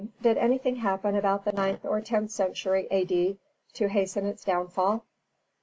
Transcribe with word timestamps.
_Did 0.23 0.37
anything 0.37 0.77
happen 0.77 1.15
about 1.15 1.45
the 1.45 1.51
ninth 1.51 1.85
or 1.85 2.01
tenth 2.01 2.31
century 2.31 2.87
A.D. 2.89 3.37
to 3.73 3.87
hasten 3.87 4.25
its 4.25 4.43
downfall? 4.43 5.05